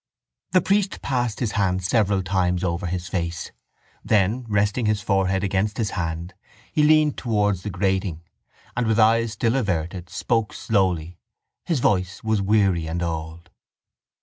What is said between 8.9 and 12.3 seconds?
eyes still averted, spoke slowly. His voice